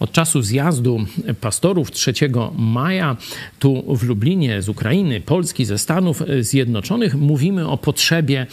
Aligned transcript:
Od 0.00 0.12
czasu 0.12 0.42
zjazdu 0.42 1.00
pastorów 1.40 1.90
3 1.90 2.12
maja 2.56 3.16
tu 3.58 3.96
w 3.96 4.02
Lublinie 4.02 4.62
z 4.62 4.68
Ukrainy, 4.68 5.20
Polski, 5.20 5.64
ze 5.64 5.78
Stanów 5.78 6.22
Zjednoczonych 6.40 7.14
mówimy 7.14 7.68
o 7.68 7.78
potrzebie 7.78 8.46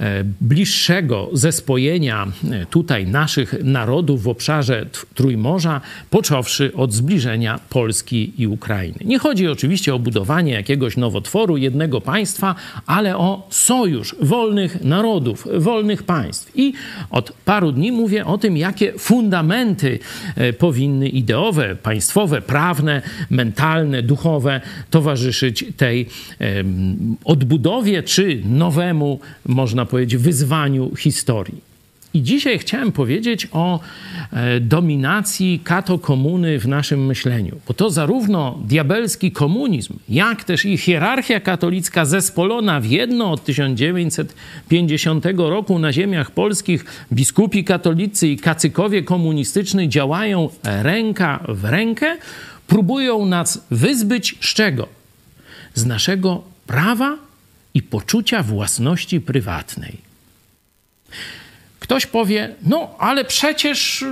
e, 0.00 0.24
bliższego 0.40 1.30
zespojenia 1.32 2.26
e, 2.50 2.66
tutaj 2.66 3.06
naszych 3.06 3.54
narodów 3.64 4.22
w 4.22 4.28
obszarze 4.28 4.86
Trójmorza, 5.14 5.80
począwszy 6.10 6.72
od 6.74 6.92
zbliżenia 6.92 7.60
Polski 7.70 8.32
i 8.38 8.46
Ukrainy. 8.46 8.98
Nie 9.04 9.18
chodzi 9.18 9.48
oczywiście 9.48 9.94
o 9.94 9.98
budowanie 9.98 10.52
jakiegoś 10.52 10.96
nowotworu 10.96 11.56
jednego 11.56 12.00
państwa, 12.00 12.54
ale 12.86 13.16
o 13.16 13.46
sojusz 13.50 14.16
wolnych 14.20 14.84
narodów, 14.84 15.48
wolnych 15.58 16.02
państw. 16.02 16.52
I 16.54 16.72
od 17.10 17.32
paru 17.44 17.72
dni 17.72 17.92
mówię 17.92 18.26
o 18.26 18.38
tym, 18.38 18.56
jakie 18.56 18.92
fundamenty 18.98 19.98
e, 20.36 20.52
powinny 20.52 20.93
ideowe, 21.02 21.76
państwowe, 21.76 22.42
prawne, 22.42 23.02
mentalne, 23.30 24.02
duchowe 24.02 24.60
towarzyszyć 24.90 25.64
tej 25.76 26.06
odbudowie 27.24 28.02
czy 28.02 28.42
nowemu, 28.44 29.20
można 29.46 29.86
powiedzieć, 29.86 30.20
wyzwaniu 30.20 30.96
historii. 30.96 31.73
I 32.14 32.22
dzisiaj 32.22 32.58
chciałem 32.58 32.92
powiedzieć 32.92 33.48
o 33.52 33.80
e, 34.32 34.60
dominacji 34.60 35.60
kato-komuny 35.64 36.58
w 36.58 36.68
naszym 36.68 37.06
myśleniu, 37.06 37.60
bo 37.68 37.74
to 37.74 37.90
zarówno 37.90 38.58
diabelski 38.64 39.32
komunizm, 39.32 39.98
jak 40.08 40.44
też 40.44 40.64
i 40.64 40.76
hierarchia 40.76 41.40
katolicka 41.40 42.04
zespolona 42.04 42.80
w 42.80 42.84
jedno 42.84 43.30
od 43.30 43.44
1950 43.44 45.24
roku 45.36 45.78
na 45.78 45.92
ziemiach 45.92 46.30
polskich, 46.30 46.84
biskupi 47.12 47.64
katolicy 47.64 48.28
i 48.28 48.36
kacykowie 48.36 49.02
komunistyczni 49.02 49.88
działają 49.88 50.48
ręka 50.62 51.44
w 51.48 51.64
rękę, 51.64 52.16
próbują 52.66 53.26
nas 53.26 53.64
wyzbyć 53.70 54.38
z 54.40 54.54
czego? 54.54 54.88
Z 55.74 55.86
naszego 55.86 56.42
prawa 56.66 57.16
i 57.74 57.82
poczucia 57.82 58.42
własności 58.42 59.20
prywatnej. 59.20 59.98
Ktoś 61.84 62.06
powie, 62.06 62.54
no 62.66 62.94
ale 62.98 63.24
przecież 63.24 64.02
y, 64.02 64.06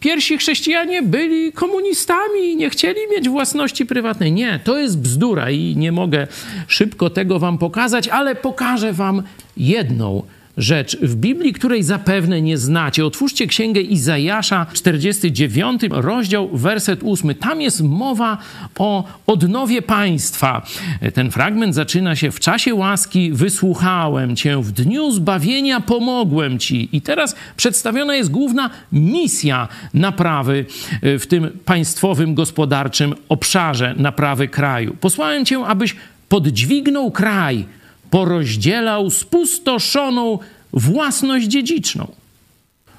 pierwsi 0.00 0.38
chrześcijanie 0.38 1.02
byli 1.02 1.52
komunistami 1.52 2.40
i 2.40 2.56
nie 2.56 2.70
chcieli 2.70 3.00
mieć 3.10 3.28
własności 3.28 3.86
prywatnej. 3.86 4.32
Nie, 4.32 4.60
to 4.64 4.78
jest 4.78 4.98
bzdura 4.98 5.50
i 5.50 5.76
nie 5.76 5.92
mogę 5.92 6.26
szybko 6.68 7.10
tego 7.10 7.38
wam 7.38 7.58
pokazać, 7.58 8.08
ale 8.08 8.34
pokażę 8.34 8.92
wam 8.92 9.22
jedną 9.56 10.22
rzecz 10.56 10.96
w 10.96 11.16
Biblii, 11.16 11.52
której 11.52 11.82
zapewne 11.82 12.42
nie 12.42 12.58
znacie. 12.58 13.06
Otwórzcie 13.06 13.46
księgę 13.46 13.80
Izajasza, 13.80 14.66
49 14.72 15.82
rozdział, 15.90 16.48
werset 16.52 17.00
8. 17.04 17.34
Tam 17.34 17.60
jest 17.60 17.80
mowa 17.80 18.38
o 18.78 19.04
odnowie 19.26 19.82
państwa. 19.82 20.66
Ten 21.14 21.30
fragment 21.30 21.74
zaczyna 21.74 22.16
się 22.16 22.30
w 22.30 22.40
czasie 22.40 22.74
łaski 22.74 23.32
wysłuchałem 23.32 24.36
cię, 24.36 24.62
w 24.62 24.72
dniu 24.72 25.10
zbawienia 25.10 25.80
pomogłem 25.80 26.58
ci. 26.58 26.88
I 26.92 27.00
teraz 27.00 27.36
przedstawiona 27.56 28.14
jest 28.14 28.30
główna 28.30 28.70
misja 28.92 29.68
naprawy 29.94 30.66
e, 31.02 31.18
w 31.18 31.26
tym 31.26 31.50
państwowym, 31.64 32.34
gospodarczym 32.34 33.14
obszarze 33.28 33.94
naprawy 33.96 34.48
kraju. 34.48 34.96
Posłałem 35.00 35.44
cię, 35.44 35.58
abyś 35.66 35.96
podźwignął 36.28 37.10
kraj, 37.10 37.64
porozdzielał 38.12 39.10
spustoszoną 39.10 40.38
własność 40.72 41.46
dziedziczną. 41.46 42.12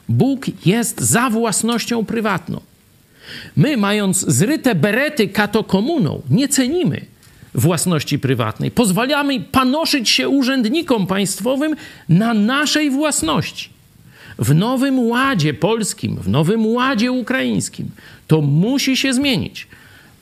Bóg 0.09 0.45
jest 0.65 1.01
za 1.01 1.29
własnością 1.29 2.05
prywatną. 2.05 2.61
My, 3.55 3.77
mając 3.77 4.17
zryte 4.17 4.75
berety 4.75 5.27
katokomuną, 5.27 6.21
nie 6.29 6.47
cenimy 6.47 7.05
własności 7.55 8.19
prywatnej. 8.19 8.71
Pozwalamy 8.71 9.39
panoszyć 9.39 10.09
się 10.09 10.29
urzędnikom 10.29 11.07
państwowym 11.07 11.75
na 12.09 12.33
naszej 12.33 12.89
własności. 12.89 13.69
W 14.39 14.55
nowym 14.55 14.99
ładzie 14.99 15.53
polskim, 15.53 16.15
w 16.15 16.29
nowym 16.29 16.65
ładzie 16.67 17.11
ukraińskim 17.11 17.91
to 18.27 18.41
musi 18.41 18.97
się 18.97 19.13
zmienić. 19.13 19.67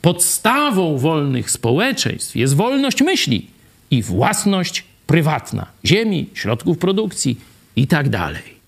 Podstawą 0.02 0.98
wolnych 0.98 1.50
społeczeństw 1.50 2.36
jest 2.36 2.56
wolność 2.56 3.02
myśli 3.02 3.51
i 3.92 4.02
własność 4.02 4.84
prywatna 5.06 5.66
ziemi, 5.84 6.30
środków 6.34 6.78
produkcji 6.78 7.40
i 7.76 7.86
tak. 7.86 8.61